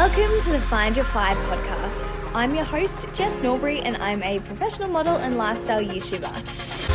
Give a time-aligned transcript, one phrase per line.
[0.00, 2.14] Welcome to the Find Your Fire podcast.
[2.34, 6.32] I'm your host, Jess Norbury, and I'm a professional model and lifestyle YouTuber.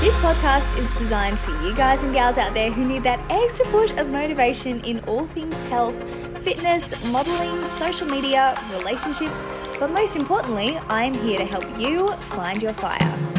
[0.01, 3.63] This podcast is designed for you guys and gals out there who need that extra
[3.65, 5.93] push of motivation in all things health,
[6.43, 9.45] fitness, modeling, social media, relationships,
[9.79, 13.34] but most importantly, I'm here to help you find your fire.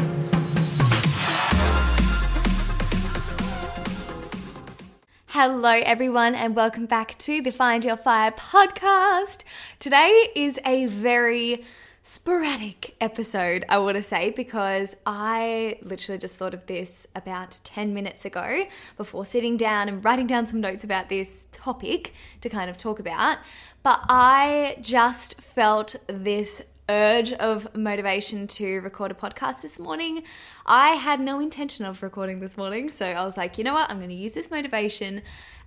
[5.39, 9.43] Hello, everyone, and welcome back to the Find Your Fire podcast.
[9.77, 11.63] Today is a very
[12.01, 17.93] sporadic episode, I want to say, because I literally just thought of this about 10
[17.93, 18.63] minutes ago
[18.97, 22.97] before sitting down and writing down some notes about this topic to kind of talk
[22.97, 23.37] about.
[23.83, 30.23] But I just felt this urge of motivation to record a podcast this morning.
[30.65, 33.89] I had no intention of recording this morning, so I was like, you know what,
[33.89, 35.21] I'm going to use this motivation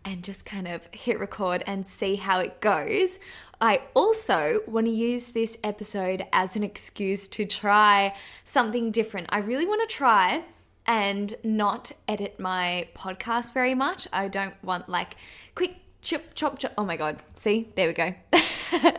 [0.04, 3.18] and just kind of hit record and see how it goes.
[3.60, 9.26] I also want to use this episode as an excuse to try something different.
[9.30, 10.44] I really want to try
[10.86, 14.08] and not edit my podcast very much.
[14.12, 15.16] I don't want like
[15.54, 16.72] quick chop chop chop.
[16.78, 17.22] Oh my god.
[17.36, 17.68] See?
[17.76, 18.14] There we go.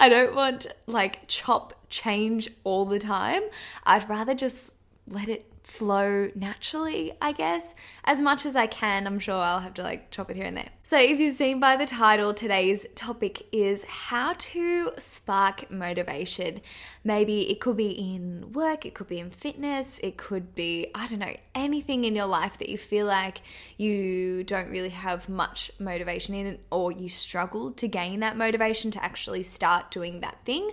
[0.00, 3.42] I don't want like chop change all the time.
[3.84, 4.72] I'd rather just
[5.06, 9.06] let it flow naturally, I guess, as much as I can.
[9.06, 10.70] I'm sure I'll have to like chop it here and there.
[10.82, 16.60] So, if you've seen by the title, today's topic is how to spark motivation.
[17.04, 21.06] Maybe it could be in work, it could be in fitness, it could be, I
[21.06, 23.42] don't know, anything in your life that you feel like
[23.76, 29.04] you don't really have much motivation in, or you struggle to gain that motivation to
[29.04, 30.70] actually start doing that thing.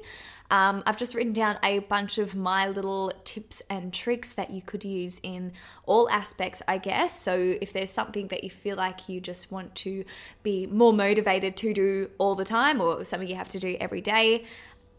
[0.49, 4.61] Um, I've just written down a bunch of my little tips and tricks that you
[4.61, 5.51] could use in
[5.85, 7.19] all aspects, I guess.
[7.19, 10.05] So if there's something that you feel like you just want to
[10.43, 14.01] be more motivated to do all the time or something you have to do every
[14.01, 14.45] day,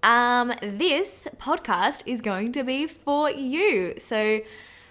[0.02, 3.94] um, this podcast is going to be for you.
[3.98, 4.40] So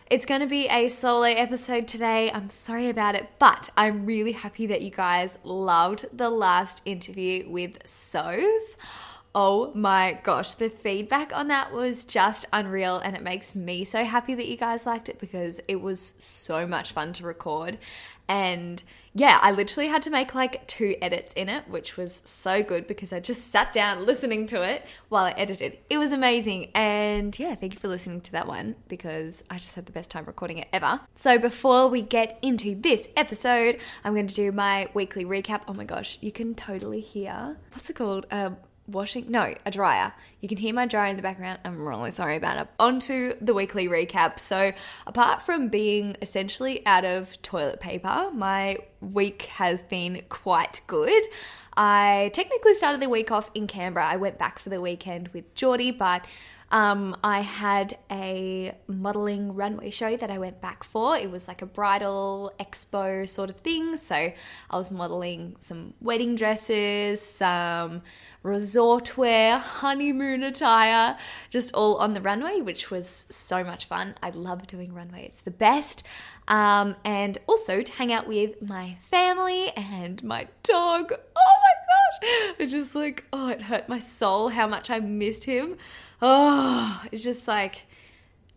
[0.10, 2.32] it's going to be a solo episode today.
[2.32, 7.48] I'm sorry about it, but I'm really happy that you guys loved the last interview
[7.50, 8.76] with Soph.
[9.40, 14.04] Oh my gosh, the feedback on that was just unreal, and it makes me so
[14.04, 17.78] happy that you guys liked it because it was so much fun to record.
[18.28, 18.82] And
[19.14, 22.88] yeah, I literally had to make like two edits in it, which was so good
[22.88, 25.78] because I just sat down listening to it while I edited.
[25.88, 26.72] It was amazing.
[26.74, 30.10] And yeah, thank you for listening to that one because I just had the best
[30.10, 31.00] time recording it ever.
[31.14, 35.62] So before we get into this episode, I'm going to do my weekly recap.
[35.68, 38.26] Oh my gosh, you can totally hear what's it called?
[38.32, 40.14] Um, washing no a dryer.
[40.42, 41.60] You can hear my dryer in the background.
[41.66, 42.68] I'm really sorry about it.
[42.80, 44.40] Onto the weekly recap.
[44.40, 44.72] So
[45.06, 51.24] apart from being essentially out of toilet paper my week has been quite good.
[51.76, 54.08] I technically started the week off in canberra.
[54.08, 56.26] I went back for the weekend with geordie but
[56.70, 61.16] um, I had a modeling runway show that I went back for.
[61.16, 63.98] It was like a bridal expo sort of thing.
[63.98, 68.02] So I was modeling some wedding dresses, some
[68.44, 71.18] resort wear, honeymoon attire,
[71.50, 74.16] just all on the runway, which was so much fun.
[74.22, 76.04] I love doing runway, it's the best.
[76.48, 81.14] Um, and also to hang out with my family and my dog.
[81.36, 81.67] Oh
[82.22, 82.30] gosh!
[82.58, 85.78] It just like, oh, it hurt my soul how much I missed him.
[86.22, 87.86] Oh, it's just like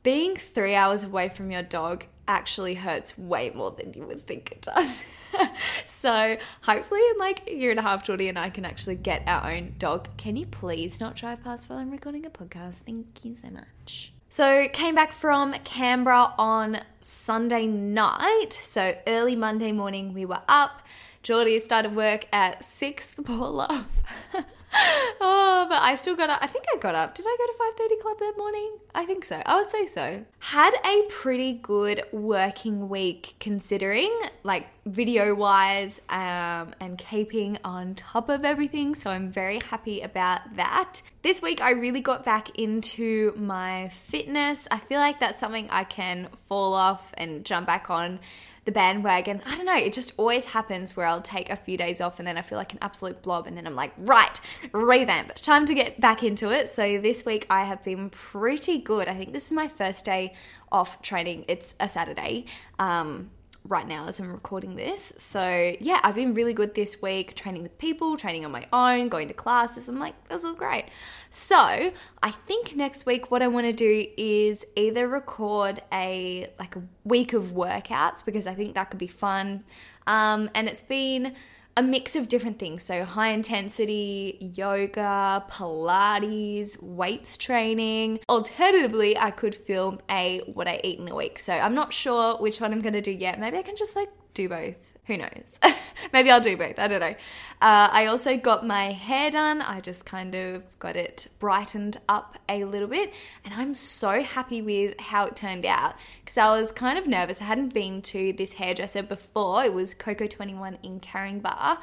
[0.03, 4.53] being three hours away from your dog actually hurts way more than you would think
[4.53, 5.05] it does.
[5.87, 9.23] so hopefully in like a year and a half, Jordy and I can actually get
[9.27, 10.09] our own dog.
[10.17, 12.83] Can you please not drive past while I'm recording a podcast?
[12.87, 14.13] Thank you so much.
[14.29, 18.53] So came back from Canberra on Sunday night.
[18.53, 20.83] So early Monday morning we were up.
[21.23, 23.87] Jordy started work at six, the poor love.
[25.21, 26.39] oh, but I still got up.
[26.41, 27.15] I think I got up.
[27.15, 28.79] Did I go to 5:30 club that morning?
[28.95, 29.43] I think so.
[29.45, 30.25] I would say so.
[30.39, 34.11] Had a pretty good working week considering,
[34.45, 38.95] like video wise, um, and keeping on top of everything.
[38.95, 41.03] So I'm very happy about that.
[41.21, 44.67] This week I really got back into my fitness.
[44.71, 48.21] I feel like that's something I can fall off and jump back on
[48.71, 49.43] the bandwagon.
[49.45, 52.29] I don't know, it just always happens where I'll take a few days off and
[52.29, 54.41] then I feel like an absolute blob and then I'm like, right,
[54.73, 55.35] revamp.
[55.35, 56.69] Time to get back into it.
[56.69, 59.09] So this week I have been pretty good.
[59.09, 60.35] I think this is my first day
[60.71, 61.47] off training.
[61.49, 62.47] It's a Saturday.
[62.79, 63.31] Um,
[63.65, 65.13] right now as I'm recording this.
[65.19, 69.09] So, yeah, I've been really good this week training with people, training on my own,
[69.09, 69.89] going to classes.
[69.89, 70.87] I'm like, this is great.
[71.29, 71.93] So,
[72.23, 76.83] I think next week what I want to do is either record a like a
[77.05, 79.65] week of workouts because I think that could be fun.
[80.07, 81.35] Um, and it's been
[81.77, 82.83] a mix of different things.
[82.83, 88.21] So, high intensity, yoga, Pilates, weights training.
[88.29, 91.39] Alternatively, I could film a what I eat in a week.
[91.39, 93.39] So, I'm not sure which one I'm going to do yet.
[93.39, 94.11] Maybe I can just like
[94.41, 94.75] do both.
[95.07, 95.59] Who knows?
[96.13, 96.79] Maybe I'll do both.
[96.79, 97.15] I don't know.
[97.61, 99.61] Uh, I also got my hair done.
[99.61, 103.13] I just kind of got it brightened up a little bit.
[103.45, 107.41] And I'm so happy with how it turned out because I was kind of nervous.
[107.41, 109.65] I hadn't been to this hairdresser before.
[109.65, 111.79] It was Coco 21 in Caringbah.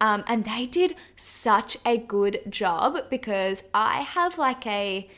[0.00, 5.10] Um, and they did such a good job because I have like a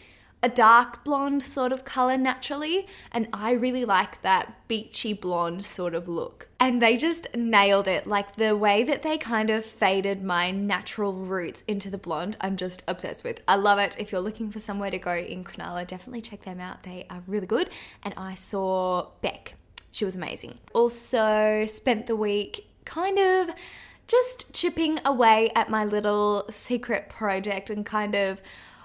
[0.43, 5.95] a dark blonde sort of color naturally, and I really like that beachy blonde sort
[5.95, 6.49] of look.
[6.59, 8.07] And they just nailed it.
[8.07, 12.57] Like the way that they kind of faded my natural roots into the blonde, I'm
[12.57, 13.43] just obsessed with.
[13.47, 13.97] I love it.
[13.99, 16.85] If you're looking for somewhere to go in Cronulla, definitely check them out.
[16.85, 17.69] They are really good.
[18.03, 19.55] And I saw Beck.
[19.91, 20.59] She was amazing.
[20.73, 23.51] Also, spent the week kind of
[24.07, 28.43] just chipping away at my little secret project and kind of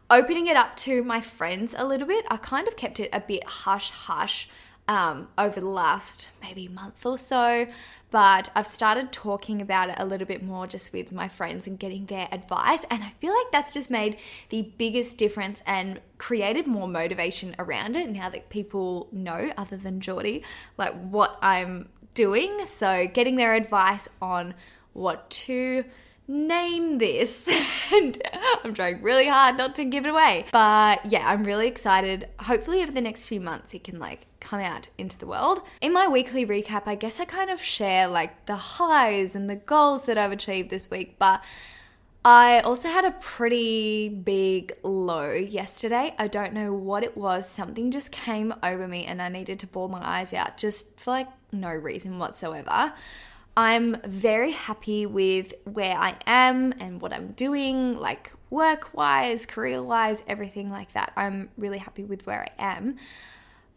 [0.09, 2.25] opening it up to my friends a little bit.
[2.29, 4.49] I kind of kept it a bit hush hush
[4.87, 7.67] um, over the last maybe month or so,
[8.11, 11.77] but I've started talking about it a little bit more just with my friends and
[11.79, 12.85] getting their advice.
[12.89, 14.17] And I feel like that's just made
[14.49, 20.01] the biggest difference and created more motivation around it now that people know, other than
[20.01, 20.43] Geordie,
[20.77, 22.65] like what I'm doing.
[22.65, 24.53] So getting their advice on
[24.93, 25.83] what to
[26.27, 27.47] name this.
[27.93, 28.21] and
[28.63, 30.45] I'm trying really hard not to give it away.
[30.51, 32.27] But yeah, I'm really excited.
[32.39, 35.61] Hopefully, over the next few months, it can like come out into the world.
[35.81, 39.55] In my weekly recap, I guess I kind of share like the highs and the
[39.55, 41.43] goals that I've achieved this week, but
[42.23, 46.15] I also had a pretty big low yesterday.
[46.17, 47.47] I don't know what it was.
[47.47, 51.11] Something just came over me and I needed to bawl my eyes out just for
[51.11, 52.93] like no reason whatsoever.
[53.57, 59.81] I'm very happy with where I am and what I'm doing, like work wise, career
[59.81, 61.13] wise, everything like that.
[61.15, 62.97] I'm really happy with where I am.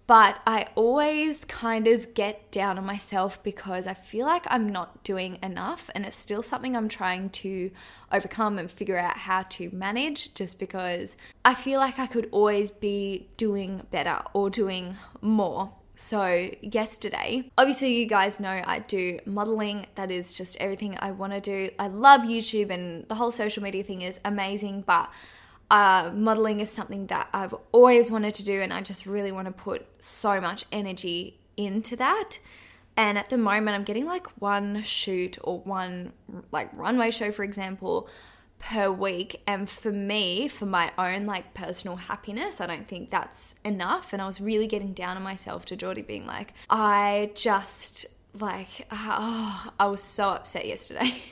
[0.08, 5.04] But I always kind of get down on myself because I feel like I'm not
[5.04, 7.70] doing enough, and it's still something I'm trying to
[8.10, 12.70] overcome and figure out how to manage just because I feel like I could always
[12.70, 15.74] be doing better or doing more.
[16.00, 19.86] So, yesterday, obviously, you guys know I do modeling.
[19.96, 21.70] That is just everything I want to do.
[21.76, 25.10] I love YouTube and the whole social media thing is amazing, but
[25.72, 29.46] uh, modeling is something that I've always wanted to do, and I just really want
[29.46, 32.38] to put so much energy into that.
[32.96, 36.12] And at the moment, I'm getting like one shoot or one
[36.52, 38.08] like runway show, for example,
[38.58, 39.42] per week.
[39.46, 44.12] And for me for my own like personal happiness i don't think that's enough.
[44.12, 48.06] And i was really getting down on myself to geordie being like i just
[48.38, 51.14] like ah, oh i was so upset yesterday.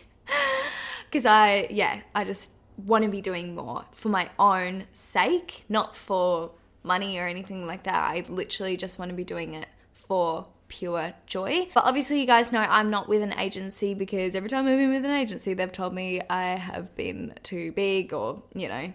[1.06, 2.50] Because i yeah i just
[2.84, 6.50] want to be doing more for my own sake not for
[6.86, 8.10] money or anything like that.
[8.10, 11.68] I literally just want to be doing it for pure joy.
[11.74, 14.90] But obviously, you guys know I'm not with an agency because every time I've been
[14.90, 18.92] with an agency, they've told me I have been too big or, you know,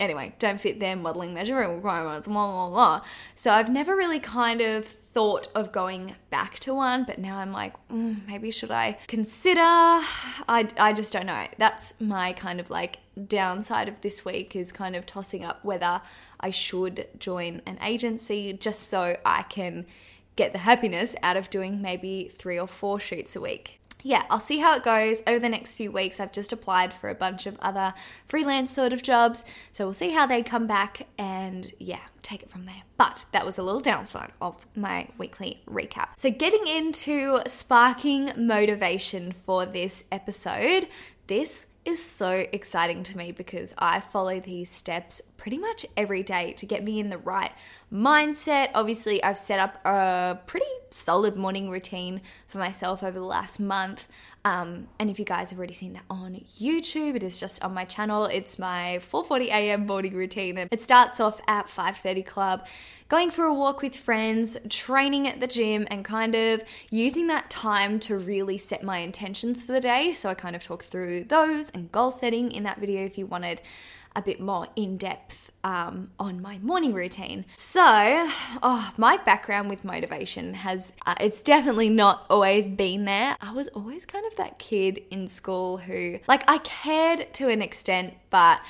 [0.00, 3.02] anyway, don't fit their modeling measurement requirements, blah, blah, blah.
[3.36, 7.52] So I've never really kind of thought of going back to one, but now I'm
[7.52, 9.60] like, mm, maybe should I consider?
[9.60, 11.46] I, I just don't know.
[11.58, 16.00] That's my kind of like downside of this week is kind of tossing up whether
[16.40, 19.86] I should join an agency just so I can
[20.36, 23.80] get the happiness out of doing maybe three or four shoots a week.
[24.04, 26.18] Yeah, I'll see how it goes over the next few weeks.
[26.18, 27.94] I've just applied for a bunch of other
[28.26, 32.50] freelance sort of jobs, so we'll see how they come back and yeah, take it
[32.50, 32.82] from there.
[32.96, 36.08] But that was a little downside of my weekly recap.
[36.16, 40.88] So, getting into sparking motivation for this episode,
[41.28, 46.52] this is so exciting to me because I follow these steps pretty much every day
[46.54, 47.52] to get me in the right
[47.92, 48.70] mindset.
[48.74, 54.06] Obviously, I've set up a pretty solid morning routine for myself over the last month.
[54.44, 57.72] Um, and if you guys have already seen that on YouTube, it is just on
[57.72, 58.24] my channel.
[58.24, 59.86] It's my 4:40 a.m.
[59.86, 60.58] morning routine.
[60.70, 62.66] It starts off at 5:30 club,
[63.08, 67.50] going for a walk with friends, training at the gym, and kind of using that
[67.50, 70.12] time to really set my intentions for the day.
[70.12, 73.26] So I kind of talk through those and goal setting in that video if you
[73.26, 73.60] wanted
[74.16, 77.44] a bit more in depth um, on my morning routine.
[77.56, 83.36] So, oh, my background with motivation has, uh, it's definitely not always been there.
[83.40, 87.62] I was always kind of that kid in school who, like, I cared to an
[87.62, 88.60] extent, but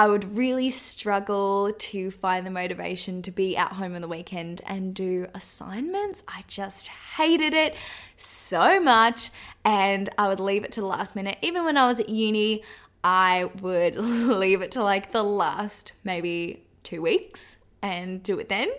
[0.00, 4.62] I would really struggle to find the motivation to be at home on the weekend
[4.64, 6.22] and do assignments.
[6.26, 7.74] I just hated it
[8.16, 9.30] so much
[9.62, 11.36] and I would leave it to the last minute.
[11.42, 12.62] Even when I was at uni,
[13.02, 18.70] I would leave it to like the last maybe two weeks and do it then,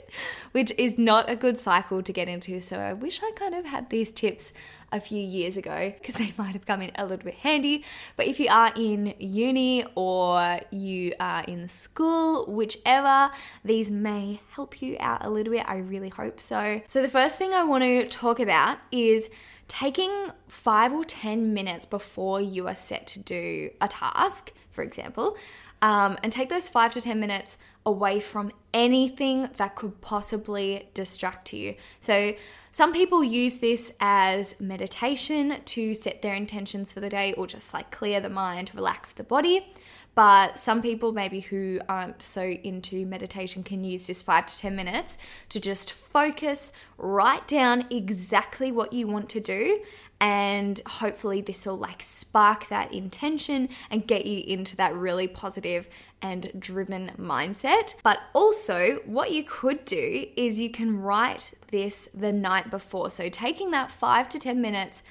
[0.51, 2.59] which is not a good cycle to get into.
[2.61, 4.53] So I wish I kind of had these tips
[4.91, 7.83] a few years ago because they might have come in a little bit handy.
[8.15, 13.31] But if you are in uni or you are in school, whichever,
[13.63, 15.65] these may help you out a little bit.
[15.67, 16.81] I really hope so.
[16.87, 19.29] So the first thing I want to talk about is
[19.71, 20.11] taking
[20.49, 25.37] five or 10 minutes before you are set to do a task, for example,
[25.81, 31.53] um, and take those five to 10 minutes away from anything that could possibly distract
[31.53, 31.75] you.
[32.01, 32.33] So,
[32.71, 37.73] some people use this as meditation to set their intentions for the day or just
[37.73, 39.73] like clear the mind, relax the body.
[40.13, 44.75] But some people, maybe who aren't so into meditation, can use this five to 10
[44.75, 45.17] minutes
[45.49, 49.81] to just focus, write down exactly what you want to do,
[50.19, 55.89] and hopefully this will like spark that intention and get you into that really positive
[56.21, 57.95] and driven mindset.
[58.03, 63.09] But also, what you could do is you can write this the night before.
[63.09, 65.01] So, taking that five to 10 minutes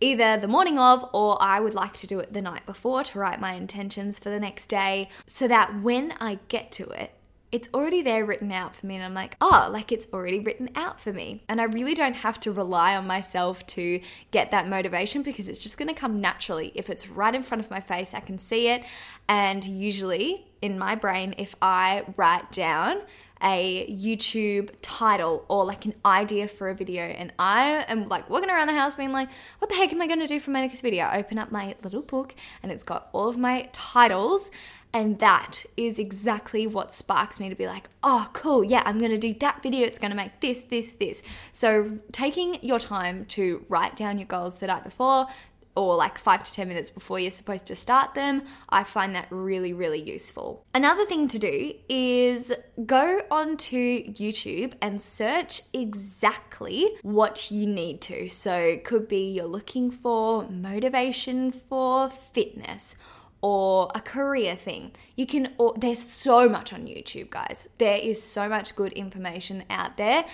[0.00, 3.18] either the morning of, or I would like to do it the night before to
[3.18, 7.12] write my intentions for the next day so that when I get to it,
[7.50, 10.68] it's already there written out for me and I'm like, oh, like it's already written
[10.74, 11.42] out for me.
[11.48, 14.00] And I really don't have to rely on myself to
[14.30, 16.72] get that motivation because it's just going to come naturally.
[16.74, 18.84] If it's right in front of my face, I can see it.
[19.28, 23.00] And usually in my brain, if I write down
[23.42, 28.50] a YouTube title or like an idea for a video and I am like walking
[28.50, 29.28] around the house being like,
[29.58, 31.04] what the heck am I going to do for my next video?
[31.04, 34.50] I open up my little book and it's got all of my titles
[34.92, 39.18] and that is exactly what sparks me to be like, oh, cool, yeah, I'm gonna
[39.18, 39.86] do that video.
[39.86, 41.22] It's gonna make this, this, this.
[41.52, 45.26] So, taking your time to write down your goals the night before,
[45.74, 49.26] or like five to 10 minutes before you're supposed to start them, I find that
[49.30, 50.64] really, really useful.
[50.74, 52.52] Another thing to do is
[52.84, 58.28] go onto YouTube and search exactly what you need to.
[58.28, 62.96] So, it could be you're looking for motivation for fitness
[63.40, 64.92] or a career thing.
[65.16, 67.68] You can, or, there's so much on YouTube, guys.
[67.78, 70.24] There is so much good information out there.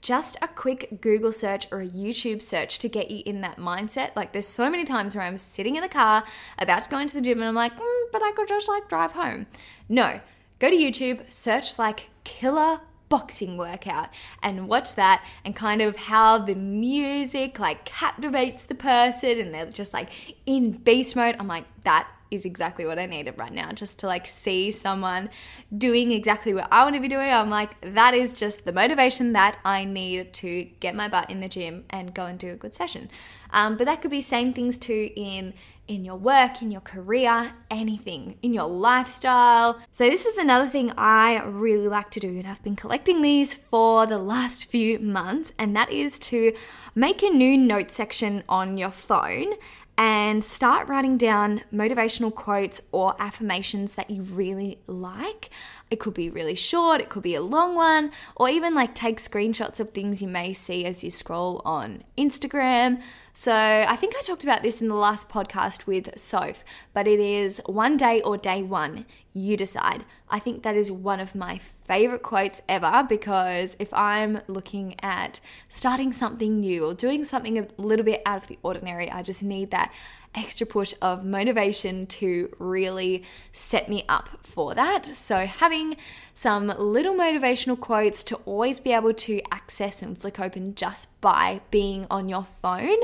[0.00, 4.14] Just a quick Google search or a YouTube search to get you in that mindset.
[4.16, 6.24] Like, there's so many times where I'm sitting in the car
[6.58, 8.88] about to go into the gym and I'm like, mm, but I could just like
[8.88, 9.46] drive home.
[9.88, 10.20] No,
[10.58, 14.08] go to YouTube, search like killer boxing workout
[14.42, 19.66] and watch that and kind of how the music like captivates the person and they're
[19.66, 20.08] just like
[20.46, 21.36] in beast mode.
[21.38, 23.72] I'm like, that is exactly what I needed right now.
[23.72, 25.30] Just to like see someone
[25.76, 27.30] doing exactly what I want to be doing.
[27.30, 31.40] I'm like, that is just the motivation that I need to get my butt in
[31.40, 33.10] the gym and go and do a good session.
[33.50, 35.54] Um, but that could be same things too in
[35.86, 39.78] in your work, in your career, anything, in your lifestyle.
[39.92, 43.52] So, this is another thing I really like to do, and I've been collecting these
[43.52, 46.54] for the last few months, and that is to
[46.94, 49.54] make a new note section on your phone
[49.96, 55.50] and start writing down motivational quotes or affirmations that you really like.
[55.90, 59.20] It could be really short, it could be a long one, or even like take
[59.20, 63.00] screenshots of things you may see as you scroll on Instagram.
[63.36, 66.62] So, I think I talked about this in the last podcast with Soph,
[66.92, 70.04] but it is one day or day one, you decide.
[70.28, 75.40] I think that is one of my favorite quotes ever because if I'm looking at
[75.68, 79.42] starting something new or doing something a little bit out of the ordinary, I just
[79.42, 79.92] need that
[80.34, 85.06] extra push of motivation to really set me up for that.
[85.06, 85.96] So, having
[86.34, 91.60] some little motivational quotes to always be able to access and flick open just by
[91.70, 92.98] being on your phone.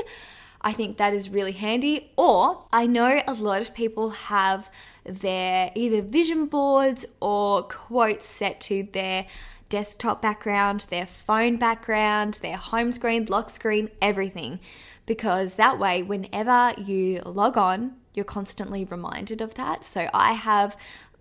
[0.63, 2.11] I think that is really handy.
[2.17, 4.69] Or I know a lot of people have
[5.03, 9.25] their either vision boards or quotes set to their
[9.69, 14.59] desktop background, their phone background, their home screen, lock screen, everything
[15.05, 19.85] because that way, whenever you log on, you're constantly reminded of that.
[19.85, 20.75] So I have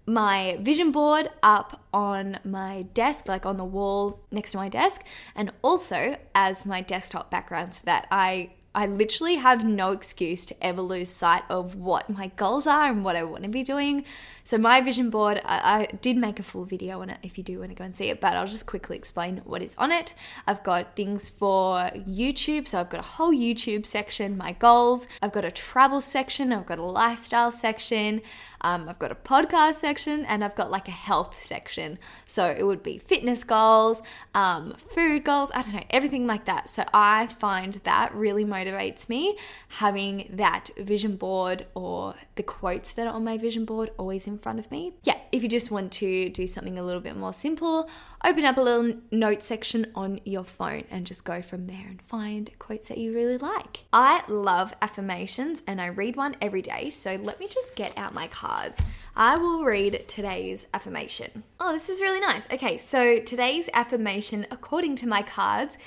[0.06, 5.04] my vision board up on my desk, like on the wall next to my desk,
[5.34, 10.64] and also as my desktop background so that I I literally have no excuse to
[10.64, 14.04] ever lose sight of what my goals are and what I want to be doing.
[14.44, 17.44] So, my vision board, I, I, did make a full video on it if you
[17.44, 19.90] do want to go and see it, but I'll just quickly explain what is on
[19.90, 20.14] it.
[20.46, 25.32] I've got things for YouTube, so I've got a whole YouTube section, my goals, I've
[25.32, 28.22] got a travel section, I've got a lifestyle section,
[28.62, 31.98] um, I've got a podcast section, and I've got like a health section.
[32.26, 34.02] So, it would be fitness goals,
[34.34, 36.68] um, food goals, I don't know, everything like that.
[36.68, 39.36] So, I find that really motivates me
[39.68, 44.38] having that vision board or the quotes that are on my vision board always in
[44.38, 44.94] front of me.
[45.04, 47.88] Yeah, if you just want to do something a little bit more simple,
[48.24, 52.02] open up a little note section on your phone and just go from there and
[52.02, 53.84] find quotes that you really like.
[53.92, 56.90] I love affirmations and I read one every day.
[56.90, 58.80] So let me just get out my cards.
[59.16, 61.44] I will read today's affirmation.
[61.58, 62.46] Oh, this is really nice.
[62.52, 65.78] Okay, so today's affirmation, according to my cards,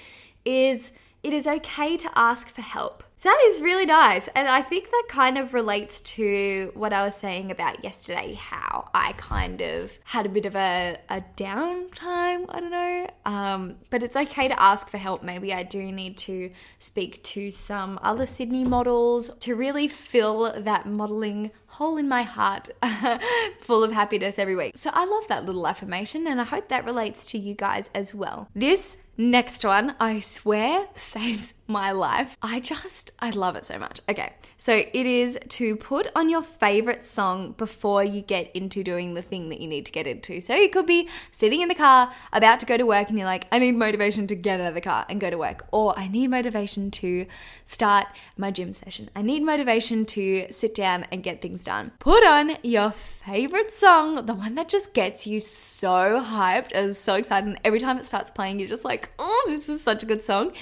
[0.44, 3.04] is it is okay to ask for help.
[3.24, 4.28] So that is really nice.
[4.36, 8.90] And I think that kind of relates to what I was saying about yesterday, how
[8.94, 12.48] I kind of had a bit of a, a downtime.
[12.50, 13.08] I don't know.
[13.26, 15.24] Um, but it's okay to ask for help.
[15.24, 20.86] Maybe I do need to speak to some other Sydney models to really fill that
[20.86, 22.70] modeling hole in my heart
[23.62, 24.78] full of happiness every week.
[24.78, 28.14] So I love that little affirmation and I hope that relates to you guys as
[28.14, 28.50] well.
[28.54, 32.38] This next one, I swear, saves my life.
[32.42, 34.02] I just, I love it so much.
[34.10, 39.14] Okay, so it is to put on your favorite song before you get into doing
[39.14, 40.42] the thing that you need to get into.
[40.42, 43.26] So it could be sitting in the car, about to go to work, and you're
[43.28, 45.66] like, I need motivation to get out of the car and go to work.
[45.72, 47.26] Or I need motivation to
[47.66, 49.10] start my gym session.
[49.16, 51.92] I need motivation to sit down and get things done.
[52.00, 57.16] Put on your favorite song, the one that just gets you so hyped and so
[57.16, 57.48] excited.
[57.48, 60.22] And every time it starts playing, you're just like, oh, this is such a good
[60.22, 60.54] song.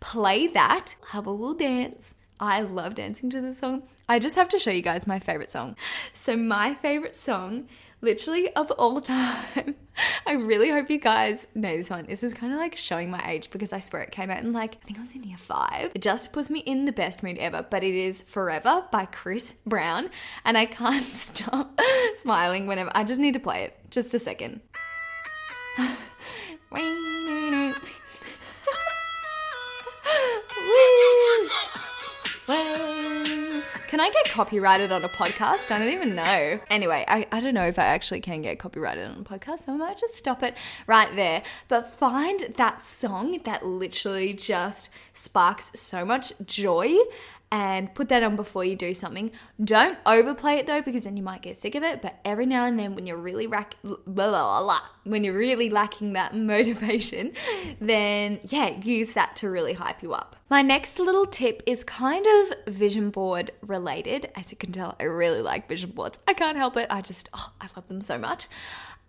[0.00, 2.14] Play that, have a little dance.
[2.38, 3.82] I love dancing to this song.
[4.08, 5.76] I just have to show you guys my favorite song.
[6.14, 7.68] So, my favorite song
[8.00, 9.76] literally of all time.
[10.26, 12.06] I really hope you guys know this one.
[12.06, 14.52] This is kind of like showing my age because I swear it came out in
[14.52, 15.90] like, I think I was in year five.
[15.94, 19.54] It just puts me in the best mood ever, but it is Forever by Chris
[19.66, 20.10] Brown.
[20.44, 21.78] And I can't stop
[22.14, 23.78] smiling whenever I just need to play it.
[23.90, 24.60] Just a second.
[34.00, 35.70] Can I get copyrighted on a podcast?
[35.70, 36.58] I don't even know.
[36.70, 39.74] Anyway, I, I don't know if I actually can get copyrighted on a podcast, so
[39.74, 40.54] I might just stop it
[40.86, 41.42] right there.
[41.68, 46.94] But find that song that literally just sparks so much joy
[47.52, 49.32] and put that on before you do something.
[49.62, 52.00] Don't overplay it though, because then you might get sick of it.
[52.00, 55.68] But every now and then, when you're really rack, blah, blah, blah, when you're really
[55.68, 57.32] lacking that motivation,
[57.80, 60.36] then yeah, use that to really hype you up.
[60.48, 64.30] My next little tip is kind of vision board related.
[64.36, 66.18] As you can tell, I really like vision boards.
[66.28, 66.86] I can't help it.
[66.90, 68.48] I just, oh, I love them so much.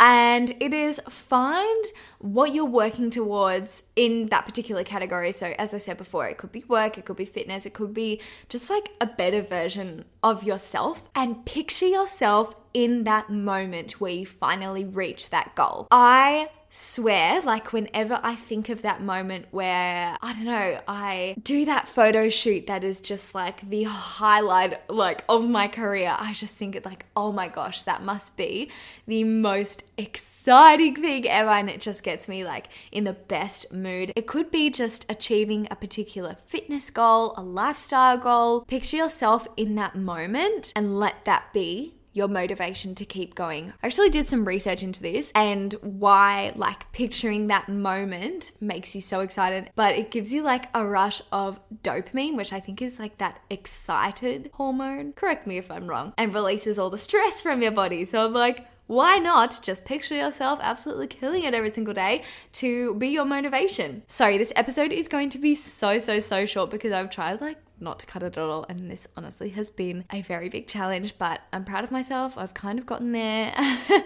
[0.04, 1.86] And it is find
[2.18, 5.32] what you're working towards in that particular category.
[5.32, 7.94] So, as I said before, it could be work, it could be fitness, it could
[7.94, 11.10] be just like a better version of yourself.
[11.16, 15.88] And picture yourself in that moment where you finally reach that goal.
[15.92, 21.66] I swear, like whenever I think of that moment where, I don't know, I do
[21.66, 26.56] that photo shoot that is just like the highlight like of my career, I just
[26.56, 28.72] think it like, oh my gosh, that must be
[29.06, 31.50] the most exciting thing ever.
[31.50, 34.14] And it just gets me like in the best mood.
[34.16, 38.62] It could be just achieving a particular fitness goal, a lifestyle goal.
[38.62, 43.74] Picture yourself in that moment and let that be your motivation to keep going.
[43.82, 49.02] I actually did some research into this and why, like, picturing that moment makes you
[49.02, 53.00] so excited, but it gives you like a rush of dopamine, which I think is
[53.00, 55.14] like that excited hormone.
[55.14, 58.06] Correct me if I'm wrong, and releases all the stress from your body.
[58.06, 62.94] So I'm like, why not just picture yourself absolutely killing it every single day to
[62.96, 64.04] be your motivation?
[64.08, 67.58] Sorry, this episode is going to be so, so, so short because I've tried like
[67.82, 68.66] not to cut it at all.
[68.70, 72.38] And this honestly has been a very big challenge, but I'm proud of myself.
[72.38, 73.54] I've kind of gotten there.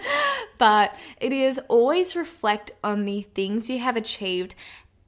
[0.57, 4.55] but it is always reflect on the things you have achieved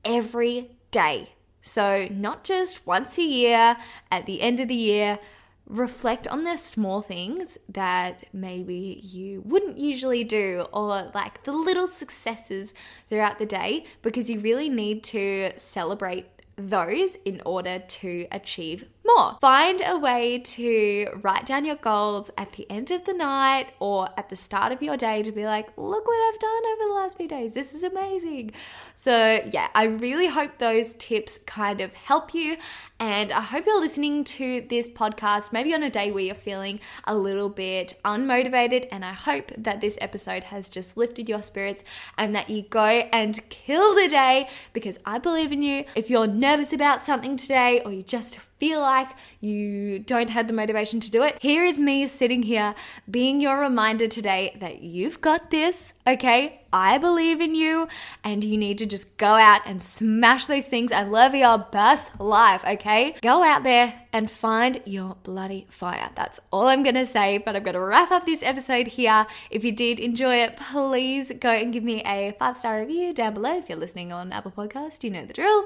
[0.03, 1.29] every day.
[1.61, 3.77] So, not just once a year
[4.09, 5.19] at the end of the year,
[5.67, 11.87] reflect on the small things that maybe you wouldn't usually do, or like the little
[11.87, 12.73] successes
[13.09, 16.27] throughout the day, because you really need to celebrate
[16.57, 19.37] those in order to achieve more.
[19.39, 24.09] Find a way to write down your goals at the end of the night or
[24.17, 26.93] at the start of your day to be like, look what I've done over the
[26.95, 27.53] last few days.
[27.53, 28.51] This is amazing.
[28.95, 32.57] So, yeah, I really hope those tips kind of help you.
[32.99, 36.79] And I hope you're listening to this podcast maybe on a day where you're feeling
[37.03, 38.87] a little bit unmotivated.
[38.91, 41.83] And I hope that this episode has just lifted your spirits
[42.17, 45.85] and that you go and kill the day because I believe in you.
[45.95, 50.53] If you're nervous about something today or you just feel like you don't have the
[50.53, 52.75] motivation to do it, here is me sitting here
[53.09, 56.61] being your reminder today that you've got this, okay?
[56.73, 57.87] I believe in you
[58.23, 62.19] and you need to just go out and smash those things and live your best
[62.19, 63.15] life, okay?
[63.21, 66.09] Go out there and find your bloody fire.
[66.15, 69.27] That's all I'm gonna say, but I'm gonna wrap up this episode here.
[69.49, 73.33] If you did enjoy it, please go and give me a five star review down
[73.33, 75.65] below if you're listening on Apple Podcast, you know the drill.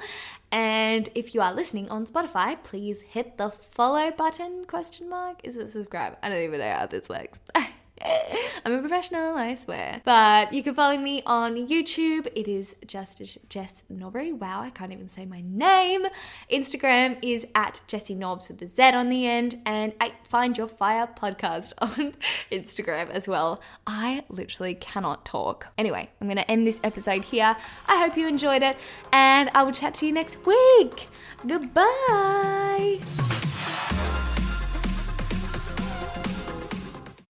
[0.51, 5.39] And if you are listening on Spotify, please hit the follow button question mark.
[5.43, 6.17] Is it subscribe?
[6.21, 7.39] I don't even know how this works.
[8.65, 10.01] I'm a professional, I swear.
[10.05, 12.27] But you can follow me on YouTube.
[12.35, 14.31] It is just Jess Norbury.
[14.31, 16.05] Wow, I can't even say my name.
[16.51, 19.61] Instagram is at Jessie Norbz with the Z on the end.
[19.65, 22.13] And I find your fire podcast on
[22.51, 23.61] Instagram as well.
[23.87, 25.67] I literally cannot talk.
[25.77, 27.55] Anyway, I'm going to end this episode here.
[27.87, 28.77] I hope you enjoyed it.
[29.11, 31.07] And I will chat to you next week.
[31.47, 32.99] Goodbye.